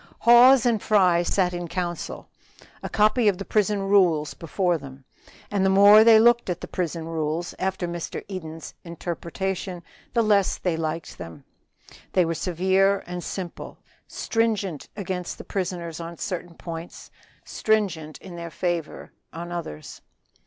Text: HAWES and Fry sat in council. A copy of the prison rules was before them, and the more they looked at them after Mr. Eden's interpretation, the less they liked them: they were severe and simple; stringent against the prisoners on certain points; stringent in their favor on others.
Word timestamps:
HAWES 0.21 0.65
and 0.65 0.81
Fry 0.81 1.21
sat 1.21 1.53
in 1.53 1.67
council. 1.67 2.27
A 2.81 2.89
copy 2.89 3.27
of 3.27 3.37
the 3.37 3.45
prison 3.45 3.83
rules 3.83 4.29
was 4.29 4.33
before 4.33 4.79
them, 4.79 5.05
and 5.51 5.63
the 5.63 5.69
more 5.69 6.03
they 6.03 6.19
looked 6.19 6.49
at 6.49 6.59
them 6.61 6.71
after 7.59 7.87
Mr. 7.87 8.25
Eden's 8.27 8.73
interpretation, 8.83 9.83
the 10.15 10.23
less 10.23 10.57
they 10.57 10.75
liked 10.75 11.19
them: 11.19 11.43
they 12.13 12.25
were 12.25 12.33
severe 12.33 13.03
and 13.05 13.23
simple; 13.23 13.77
stringent 14.07 14.89
against 14.97 15.37
the 15.37 15.43
prisoners 15.45 15.99
on 15.99 16.17
certain 16.17 16.55
points; 16.55 17.11
stringent 17.45 18.17
in 18.17 18.35
their 18.35 18.49
favor 18.49 19.11
on 19.31 19.51
others. 19.51 20.01